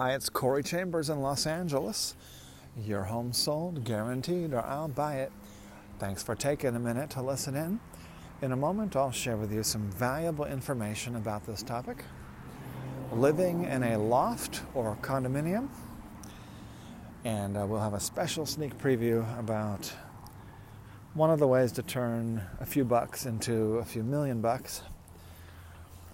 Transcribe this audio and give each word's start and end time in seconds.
Hi, 0.00 0.14
it's 0.14 0.30
Corey 0.30 0.62
Chambers 0.62 1.10
in 1.10 1.20
Los 1.20 1.46
Angeles. 1.46 2.16
Your 2.74 3.02
home 3.02 3.34
sold, 3.34 3.84
guaranteed, 3.84 4.54
or 4.54 4.64
I'll 4.64 4.88
buy 4.88 5.16
it. 5.16 5.30
Thanks 5.98 6.22
for 6.22 6.34
taking 6.34 6.74
a 6.74 6.78
minute 6.78 7.10
to 7.10 7.22
listen 7.22 7.54
in. 7.54 7.78
In 8.40 8.52
a 8.52 8.56
moment, 8.56 8.96
I'll 8.96 9.12
share 9.12 9.36
with 9.36 9.52
you 9.52 9.62
some 9.62 9.90
valuable 9.90 10.46
information 10.46 11.16
about 11.16 11.44
this 11.44 11.62
topic 11.62 12.02
living 13.12 13.64
in 13.64 13.82
a 13.82 13.98
loft 13.98 14.62
or 14.72 14.96
condominium. 15.02 15.68
And 17.24 17.58
uh, 17.58 17.66
we'll 17.66 17.80
have 17.80 17.92
a 17.92 18.00
special 18.00 18.46
sneak 18.46 18.78
preview 18.78 19.38
about 19.38 19.92
one 21.12 21.28
of 21.28 21.40
the 21.40 21.46
ways 21.46 21.72
to 21.72 21.82
turn 21.82 22.40
a 22.58 22.64
few 22.64 22.86
bucks 22.86 23.26
into 23.26 23.74
a 23.74 23.84
few 23.84 24.02
million 24.02 24.40
bucks 24.40 24.80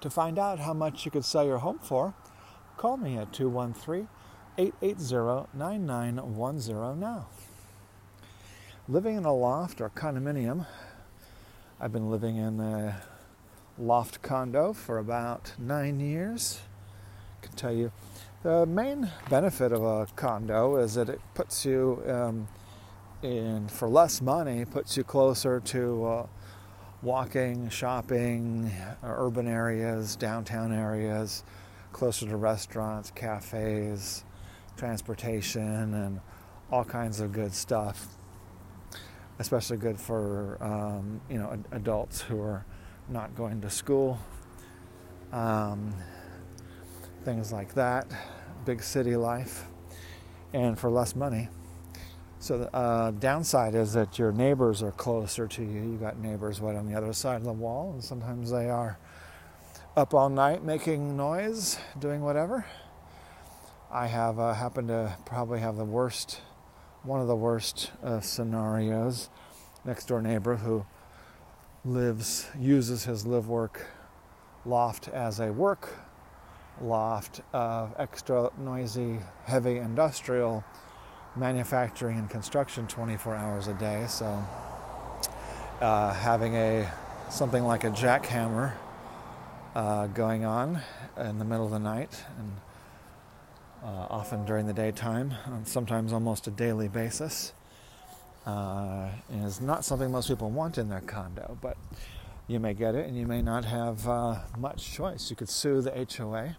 To 0.00 0.08
find 0.08 0.38
out 0.38 0.60
how 0.60 0.72
much 0.72 1.04
you 1.04 1.10
could 1.10 1.26
sell 1.26 1.44
your 1.44 1.58
home 1.58 1.78
for, 1.78 2.14
call 2.78 2.96
me 2.96 3.18
at 3.18 3.34
213 3.34 4.08
880 4.56 5.48
9910 5.52 6.98
now. 6.98 7.26
Living 8.88 9.16
in 9.16 9.24
a 9.24 9.34
loft 9.34 9.80
or 9.80 9.90
condominium, 9.90 10.66
I've 11.78 11.92
been 11.92 12.10
living 12.10 12.36
in 12.36 12.60
a 12.60 13.02
loft 13.78 14.22
condo 14.22 14.72
for 14.72 14.98
about 14.98 15.52
nine 15.58 16.00
years. 16.00 16.60
I 17.42 17.46
can 17.46 17.56
tell 17.56 17.72
you 17.72 17.92
the 18.42 18.64
main 18.64 19.10
benefit 19.28 19.70
of 19.70 19.82
a 19.82 20.06
condo 20.16 20.76
is 20.76 20.94
that 20.94 21.10
it 21.10 21.20
puts 21.34 21.66
you 21.66 22.02
um, 22.06 22.48
in 23.22 23.68
for 23.68 23.86
less 23.86 24.22
money, 24.22 24.64
puts 24.64 24.96
you 24.96 25.04
closer 25.04 25.60
to 25.60 26.04
uh, 26.06 26.26
walking, 27.02 27.68
shopping, 27.70 28.70
uh, 29.02 29.06
urban 29.06 29.48
areas, 29.48 30.16
downtown 30.16 30.72
areas, 30.72 31.44
closer 31.92 32.26
to 32.26 32.36
restaurants, 32.36 33.10
cafes, 33.10 34.24
transportation, 34.76 35.94
and 35.94 36.20
all 36.70 36.84
kinds 36.84 37.20
of 37.20 37.32
good 37.32 37.52
stuff. 37.52 38.06
Especially 39.38 39.78
good 39.78 39.98
for 39.98 40.58
um, 40.60 41.20
you 41.30 41.38
know 41.38 41.58
adults 41.72 42.20
who 42.20 42.40
are 42.40 42.64
not 43.08 43.34
going 43.34 43.60
to 43.62 43.70
school. 43.70 44.18
Um, 45.32 45.94
things 47.24 47.52
like 47.52 47.74
that, 47.74 48.06
big 48.64 48.82
city 48.82 49.16
life, 49.16 49.64
and 50.52 50.78
for 50.78 50.90
less 50.90 51.16
money. 51.16 51.48
So 52.42 52.56
the 52.56 52.74
uh, 52.74 53.10
downside 53.10 53.74
is 53.74 53.92
that 53.92 54.18
your 54.18 54.32
neighbors 54.32 54.82
are 54.82 54.92
closer 54.92 55.46
to 55.46 55.62
you. 55.62 55.82
You 55.82 55.98
got 56.00 56.16
neighbors 56.16 56.58
right 56.62 56.74
on 56.74 56.90
the 56.90 56.96
other 56.96 57.12
side 57.12 57.36
of 57.36 57.44
the 57.44 57.52
wall, 57.52 57.92
and 57.92 58.02
sometimes 58.02 58.50
they 58.50 58.70
are 58.70 58.98
up 59.94 60.14
all 60.14 60.30
night 60.30 60.64
making 60.64 61.18
noise, 61.18 61.78
doing 61.98 62.22
whatever. 62.22 62.64
I 63.92 64.06
have 64.06 64.38
uh, 64.38 64.54
happened 64.54 64.88
to 64.88 65.14
probably 65.26 65.60
have 65.60 65.76
the 65.76 65.84
worst, 65.84 66.40
one 67.02 67.20
of 67.20 67.26
the 67.26 67.36
worst 67.36 67.92
uh, 68.02 68.20
scenarios. 68.20 69.28
Next 69.84 70.06
door 70.06 70.22
neighbor 70.22 70.56
who 70.56 70.86
lives 71.84 72.48
uses 72.58 73.04
his 73.04 73.26
live 73.26 73.48
work 73.48 73.86
loft 74.64 75.08
as 75.08 75.40
a 75.40 75.52
work 75.52 75.90
loft, 76.80 77.42
of 77.52 77.94
extra 77.98 78.48
noisy, 78.58 79.18
heavy 79.44 79.76
industrial 79.76 80.64
manufacturing 81.36 82.18
and 82.18 82.28
construction 82.28 82.86
24 82.86 83.34
hours 83.34 83.68
a 83.68 83.74
day. 83.74 84.06
So 84.08 84.44
uh, 85.80 86.12
having 86.12 86.56
a 86.56 86.90
something 87.28 87.64
like 87.64 87.84
a 87.84 87.90
jackhammer 87.90 88.72
uh, 89.74 90.08
going 90.08 90.44
on 90.44 90.80
in 91.16 91.38
the 91.38 91.44
middle 91.44 91.64
of 91.64 91.70
the 91.70 91.78
night 91.78 92.24
and 92.38 92.52
uh, 93.82 94.06
often 94.10 94.44
during 94.44 94.66
the 94.66 94.72
daytime, 94.72 95.32
sometimes 95.64 96.12
almost 96.12 96.46
a 96.46 96.50
daily 96.50 96.88
basis, 96.88 97.52
uh, 98.46 99.08
is 99.32 99.60
not 99.60 99.84
something 99.84 100.10
most 100.10 100.28
people 100.28 100.50
want 100.50 100.76
in 100.76 100.88
their 100.88 101.00
condo. 101.00 101.56
But 101.62 101.78
you 102.46 102.60
may 102.60 102.74
get 102.74 102.94
it, 102.94 103.06
and 103.06 103.16
you 103.16 103.26
may 103.26 103.40
not 103.40 103.64
have 103.64 104.06
uh, 104.06 104.40
much 104.58 104.92
choice. 104.92 105.30
You 105.30 105.36
could 105.36 105.48
sue 105.48 105.80
the 105.80 105.92
HOA. 105.92 106.56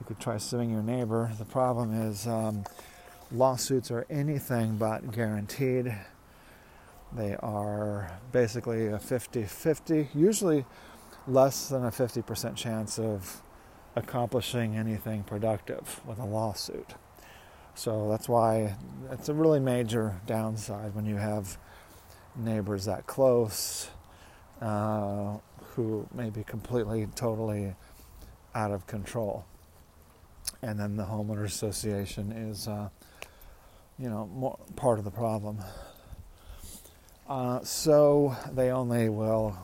You 0.00 0.06
could 0.06 0.18
try 0.18 0.38
suing 0.38 0.70
your 0.70 0.82
neighbor. 0.82 1.30
The 1.38 1.44
problem 1.44 1.94
is. 1.94 2.26
Um, 2.26 2.64
lawsuits 3.32 3.90
are 3.90 4.06
anything 4.10 4.76
but 4.76 5.12
guaranteed. 5.12 5.94
They 7.12 7.36
are 7.36 8.18
basically 8.32 8.86
a 8.86 8.98
50 8.98 9.44
50, 9.44 10.08
usually 10.14 10.64
less 11.26 11.68
than 11.68 11.84
a 11.84 11.90
50% 11.90 12.56
chance 12.56 12.98
of 12.98 13.42
accomplishing 13.96 14.76
anything 14.76 15.22
productive 15.24 16.00
with 16.06 16.18
a 16.18 16.24
lawsuit. 16.24 16.94
So 17.74 18.08
that's 18.08 18.28
why 18.28 18.76
it's 19.10 19.28
a 19.28 19.34
really 19.34 19.60
major 19.60 20.20
downside 20.26 20.94
when 20.94 21.06
you 21.06 21.16
have 21.16 21.56
neighbors 22.36 22.84
that 22.84 23.06
close 23.06 23.90
uh, 24.60 25.36
who 25.74 26.06
may 26.12 26.30
be 26.30 26.44
completely, 26.44 27.08
totally 27.14 27.74
out 28.54 28.70
of 28.70 28.86
control. 28.86 29.44
And 30.62 30.78
then 30.78 30.96
the 30.96 31.04
homeowners 31.04 31.46
association 31.46 32.32
is 32.32 32.68
uh, 32.68 32.90
you 34.00 34.08
know, 34.08 34.26
more, 34.34 34.58
part 34.76 34.98
of 34.98 35.04
the 35.04 35.10
problem. 35.10 35.58
Uh, 37.28 37.62
so 37.62 38.34
they 38.52 38.70
only 38.70 39.10
will 39.10 39.54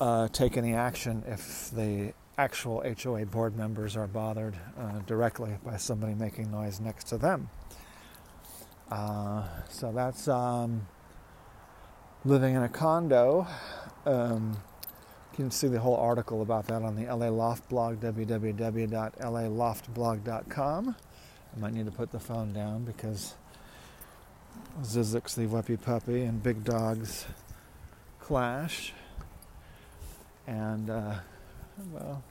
uh, 0.00 0.26
take 0.28 0.56
any 0.56 0.74
action 0.74 1.22
if 1.26 1.70
the 1.70 2.12
actual 2.36 2.82
HOA 3.02 3.24
board 3.26 3.56
members 3.56 3.96
are 3.96 4.08
bothered 4.08 4.56
uh, 4.76 4.98
directly 5.06 5.56
by 5.64 5.76
somebody 5.76 6.14
making 6.14 6.50
noise 6.50 6.80
next 6.80 7.04
to 7.04 7.16
them. 7.16 7.48
Uh, 8.90 9.46
so 9.70 9.92
that's 9.92 10.26
um, 10.26 10.84
living 12.24 12.56
in 12.56 12.64
a 12.64 12.68
condo. 12.68 13.46
Um, 14.04 14.56
you 15.32 15.36
can 15.36 15.52
see 15.52 15.68
the 15.68 15.80
whole 15.80 15.96
article 15.96 16.42
about 16.42 16.66
that 16.66 16.82
on 16.82 16.96
the 16.96 17.04
LA 17.04 17.28
Loft 17.28 17.68
blog, 17.68 18.00
www.laloftblog.com. 18.00 20.96
I 21.54 21.60
might 21.60 21.72
need 21.72 21.86
to 21.86 21.92
put 21.92 22.10
the 22.10 22.18
phone 22.18 22.52
down 22.52 22.84
because 22.84 23.34
Zizix 24.82 25.34
the 25.36 25.46
Whoopie 25.46 25.80
Puppy 25.80 26.22
and 26.22 26.42
Big 26.42 26.64
Dogs 26.64 27.26
clash. 28.18 28.92
And, 30.48 30.90
uh, 30.90 31.14
well, 31.92 32.24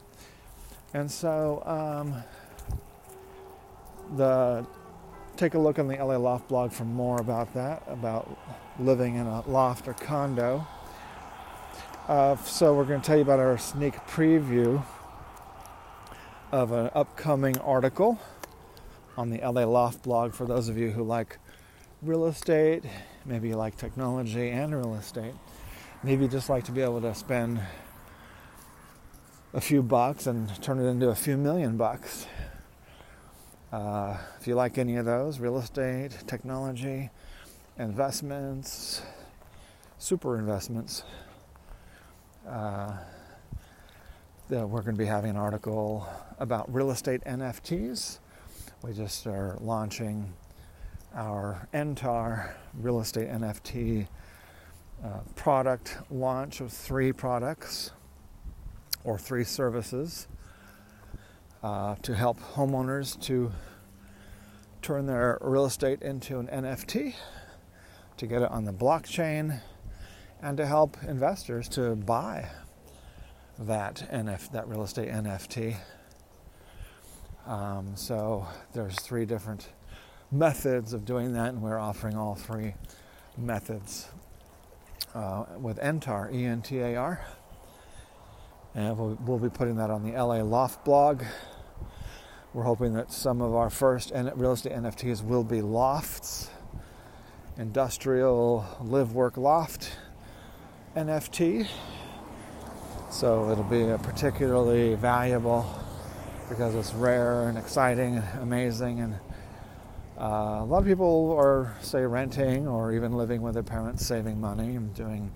and 0.94 1.10
so 1.10 1.64
um, 1.66 2.24
the 4.18 4.66
take 5.38 5.54
a 5.54 5.60
look 5.60 5.80
on 5.80 5.88
the 5.88 5.96
LA 5.96 6.18
Loft 6.18 6.50
blog 6.50 6.72
for 6.72 6.86
more 6.86 7.20
about 7.20 7.54
that, 7.54 7.84
about 7.88 8.38
living 8.78 9.16
in 9.16 9.26
a 9.26 9.42
loft 9.50 9.88
or 9.88 9.94
condo. 9.94 10.68
Uh, 12.08 12.36
so 12.36 12.76
we're 12.76 12.84
going 12.84 13.00
to 13.00 13.08
tell 13.08 13.16
you 13.16 13.24
about 13.24 13.40
our 13.40 13.58
sneak 13.58 13.96
preview 14.06 14.84
of 16.52 16.72
an 16.74 16.90
upcoming 16.94 17.58
article 17.60 18.20
on 19.18 19.30
the 19.30 19.40
LA 19.40 19.64
Loft 19.64 20.04
blog 20.04 20.34
for 20.34 20.46
those 20.46 20.70
of 20.70 20.78
you 20.78 20.90
who 20.90 21.04
like 21.04 21.38
real 22.02 22.26
estate, 22.26 22.84
maybe 23.26 23.50
you 23.50 23.56
like 23.56 23.78
technology 23.78 24.50
and 24.50 24.76
real 24.76 24.96
estate. 24.96 25.34
Maybe 26.04 26.24
you 26.24 26.30
just 26.30 26.50
like 26.50 26.64
to 26.66 26.72
be 26.72 26.82
able 26.82 27.02
to 27.02 27.14
spend 27.16 27.62
a 29.54 29.62
few 29.62 29.84
bucks 29.84 30.28
and 30.28 30.62
turn 30.62 30.80
it 30.80 30.88
into 30.88 31.10
a 31.10 31.16
few 31.16 31.38
million 31.38 31.78
bucks. 31.78 32.26
Uh, 33.72 34.18
if 34.40 34.48
you 34.48 34.56
like 34.56 34.78
any 34.78 34.98
of 34.98 35.06
those, 35.06 35.40
real 35.40 35.58
estate, 35.58 36.12
technology, 36.28 37.10
investments, 37.78 39.02
super 39.98 40.38
investments, 40.38 41.04
uh, 42.48 42.98
we're 44.50 44.82
going 44.82 44.96
to 44.96 45.00
be 45.00 45.06
having 45.06 45.32
an 45.32 45.38
article 45.38 46.08
about 46.40 46.72
real 46.74 46.92
estate 46.92 47.24
NFTs 47.24 48.20
we 48.84 48.94
just 48.94 49.26
are 49.26 49.58
launching 49.62 50.34
our 51.16 51.68
Entar 51.74 52.52
real 52.76 53.00
estate 53.00 53.30
NFT 53.30 54.08
uh, 55.04 55.20
product 55.36 55.98
launch 56.12 56.62
of 56.62 56.72
three 56.72 57.12
products 57.12 57.92
or 59.04 59.18
three 59.18 59.44
services. 59.44 60.28
uh, 61.64 61.96
to 62.02 62.14
help 62.14 62.40
homeowners 62.40 63.20
to 63.22 63.52
turn 64.82 65.06
their 65.06 65.38
real 65.42 65.66
estate 65.66 66.02
into 66.02 66.40
an 66.40 66.48
NFT, 66.48 67.16
to 68.18 68.28
get 68.28 68.42
it 68.42 68.52
on 68.52 68.66
the 68.66 68.74
blockchain, 68.74 69.62
and 70.42 70.58
to 70.58 70.66
help 70.66 70.98
investors 71.08 71.70
to 71.70 71.96
buy 71.96 72.50
that 73.58 74.08
NF 74.12 74.52
that 74.52 74.68
real 74.68 74.84
estate 74.84 75.10
NFT. 75.10 75.78
Um, 77.46 77.92
so 77.96 78.48
there's 78.74 78.96
three 78.96 79.26
different 79.26 79.68
methods 80.32 80.94
of 80.94 81.06
doing 81.06 81.34
that, 81.34 81.50
and 81.50 81.62
we're 81.62 81.78
offering 81.78 82.16
all 82.16 82.36
three 82.36 82.74
methods 83.38 84.08
uh, 85.14 85.46
with 85.60 85.78
Entar, 85.80 86.34
E 86.34 86.46
N 86.46 86.62
T 86.62 86.80
A 86.80 86.96
R. 86.96 87.26
And 88.76 88.98
we'll, 88.98 89.18
we'll, 89.26 89.40
be 89.40 89.50
putting 89.50 89.76
that 89.76 89.92
on 89.92 90.04
the 90.04 90.12
LA 90.12 90.42
Loft 90.42 90.84
blog. 90.84 91.22
We're 92.54 92.64
hoping 92.64 92.94
that 92.94 93.12
some 93.12 93.42
of 93.42 93.54
our 93.54 93.70
first 93.70 94.12
real 94.36 94.54
estate 94.54 94.74
NFTs 94.74 95.24
will 95.24 95.44
be 95.44 95.62
lofts, 95.62 96.50
industrial 97.58 98.66
live 98.82 99.14
work 99.14 99.38
loft 99.38 99.98
NFT. 100.96 101.68
So 103.12 103.52
it'll 103.52 103.64
be 103.64 103.84
a 103.84 103.98
particularly 103.98 104.96
valuable 104.96 105.83
because 106.50 106.76
it's 106.76 106.94
rare 106.94 107.48
and 107.50 107.58
exciting 107.58 108.18
and 108.18 108.42
amazing 108.42 109.00
and 109.00 109.16
uh, 110.18 110.60
a 110.62 110.66
lot 110.66 110.78
of 110.78 110.86
people 110.86 111.36
are, 111.38 111.76
say, 111.82 112.02
renting 112.02 112.68
or 112.68 112.94
even 112.94 113.14
living 113.14 113.42
with 113.42 113.56
their 113.56 113.64
parents, 113.64 114.06
saving 114.06 114.40
money 114.40 114.76
and 114.76 114.94
doing 114.94 115.32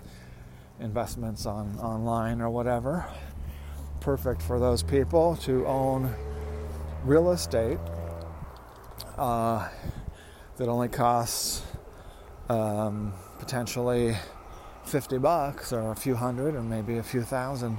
investments 0.80 1.46
on 1.46 1.76
online 1.80 2.40
or 2.40 2.48
whatever. 2.48 3.04
Perfect 4.00 4.40
for 4.40 4.60
those 4.60 4.84
people 4.84 5.36
to 5.38 5.66
own 5.66 6.14
real 7.04 7.32
estate 7.32 7.78
uh, 9.16 9.68
that 10.56 10.68
only 10.68 10.88
costs 10.88 11.62
um, 12.48 13.12
potentially 13.40 14.16
50 14.84 15.18
bucks 15.18 15.72
or 15.72 15.90
a 15.90 15.96
few 15.96 16.14
hundred 16.14 16.54
or 16.54 16.62
maybe 16.62 16.98
a 16.98 17.02
few 17.02 17.22
thousand 17.22 17.78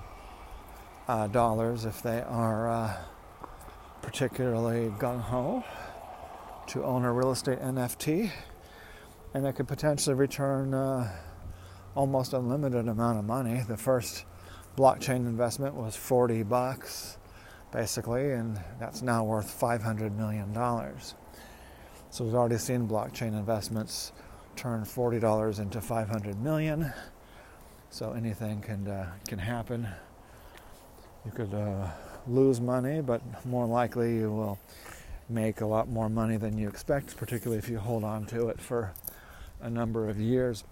uh, 1.07 1.27
dollars 1.27 1.85
if 1.85 2.03
they 2.03 2.21
are 2.21 2.69
uh, 2.69 2.97
particularly 4.09 4.89
gung 4.97 5.21
ho 5.21 5.63
to 6.65 6.83
own 6.83 7.05
a 7.05 7.13
real 7.13 7.31
estate 7.31 7.59
NFT, 7.59 8.31
and 9.35 9.45
that 9.45 9.55
could 9.55 9.67
potentially 9.67 10.15
return 10.15 10.73
uh, 10.73 11.15
almost 11.93 12.33
unlimited 12.33 12.87
amount 12.87 13.19
of 13.19 13.25
money. 13.25 13.61
The 13.67 13.77
first 13.77 14.25
blockchain 14.75 15.17
investment 15.17 15.75
was 15.75 15.95
40 15.95 16.41
bucks, 16.41 17.19
basically, 17.71 18.31
and 18.31 18.59
that's 18.79 19.03
now 19.03 19.23
worth 19.23 19.47
500 19.51 20.17
million 20.17 20.53
dollars. 20.53 21.13
So 22.09 22.25
we've 22.25 22.33
already 22.33 22.57
seen 22.57 22.87
blockchain 22.87 23.37
investments 23.37 24.11
turn 24.55 24.85
$40 24.85 25.59
into 25.59 25.81
500 25.81 26.41
million. 26.41 26.91
So 27.91 28.13
anything 28.13 28.61
can 28.61 28.87
uh, 28.87 29.11
can 29.27 29.37
happen. 29.37 29.87
You 31.25 31.31
could 31.31 31.53
uh, 31.53 31.89
lose 32.29 32.61
money, 32.61 33.01
but 33.01 33.21
more 33.45 33.65
likely 33.65 34.15
you 34.15 34.31
will 34.31 34.59
make 35.29 35.61
a 35.61 35.65
lot 35.65 35.89
more 35.89 36.09
money 36.09 36.37
than 36.37 36.57
you 36.57 36.67
expect, 36.67 37.17
particularly 37.17 37.57
if 37.57 37.69
you 37.69 37.77
hold 37.77 38.03
on 38.03 38.25
to 38.25 38.49
it 38.49 38.59
for 38.59 38.93
a 39.61 39.69
number 39.69 40.09
of 40.09 40.19
years, 40.19 40.63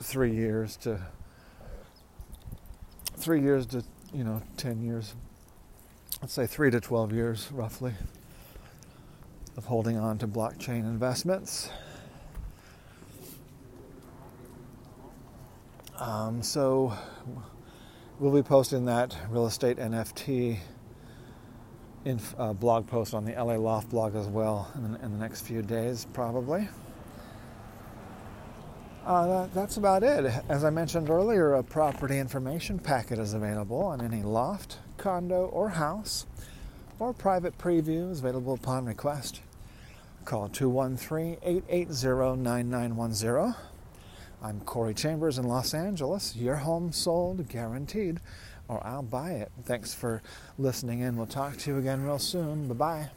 three 0.00 0.34
years 0.34 0.76
to 0.76 1.00
three 3.16 3.40
years 3.40 3.66
to 3.66 3.82
you 4.12 4.24
know 4.24 4.42
ten 4.56 4.82
years. 4.82 5.14
Let's 6.20 6.32
say 6.32 6.46
three 6.46 6.70
to 6.70 6.80
twelve 6.80 7.12
years, 7.12 7.50
roughly, 7.52 7.92
of 9.56 9.66
holding 9.66 9.96
on 9.96 10.18
to 10.18 10.28
blockchain 10.28 10.80
investments. 10.80 11.70
Um, 15.98 16.42
so 16.42 16.96
we'll 18.18 18.34
be 18.34 18.42
posting 18.42 18.84
that 18.86 19.16
real 19.30 19.46
estate 19.46 19.76
NFT 19.76 20.58
in 22.04 22.20
uh, 22.36 22.52
blog 22.52 22.86
post 22.86 23.14
on 23.14 23.24
the 23.24 23.32
LA 23.32 23.54
Loft 23.54 23.90
blog 23.90 24.16
as 24.16 24.26
well 24.26 24.70
in 24.74 24.92
the, 24.92 25.04
in 25.04 25.12
the 25.12 25.18
next 25.18 25.42
few 25.42 25.62
days, 25.62 26.06
probably. 26.12 26.68
Uh, 29.06 29.26
that, 29.26 29.54
that's 29.54 29.76
about 29.76 30.02
it. 30.02 30.32
As 30.48 30.64
I 30.64 30.70
mentioned 30.70 31.10
earlier, 31.10 31.54
a 31.54 31.62
property 31.62 32.18
information 32.18 32.78
packet 32.78 33.18
is 33.18 33.34
available 33.34 33.80
on 33.80 34.00
any 34.00 34.22
loft, 34.22 34.78
condo, 34.96 35.46
or 35.46 35.70
house, 35.70 36.26
or 36.98 37.12
private 37.12 37.56
preview 37.56 38.10
is 38.10 38.18
available 38.18 38.54
upon 38.54 38.84
request. 38.84 39.40
Call 40.24 40.48
213 40.48 41.38
880 41.42 42.42
9910. 42.42 43.54
I'm 44.40 44.60
Corey 44.60 44.94
Chambers 44.94 45.38
in 45.38 45.48
Los 45.48 45.74
Angeles. 45.74 46.36
Your 46.36 46.56
home 46.56 46.92
sold 46.92 47.48
guaranteed 47.48 48.20
or 48.68 48.84
I'll 48.86 49.02
buy 49.02 49.32
it. 49.32 49.50
Thanks 49.64 49.94
for 49.94 50.22
listening 50.58 51.00
in. 51.00 51.16
We'll 51.16 51.26
talk 51.26 51.56
to 51.58 51.70
you 51.70 51.78
again 51.78 52.04
real 52.04 52.18
soon. 52.18 52.68
Bye 52.68 52.74
bye. 52.74 53.10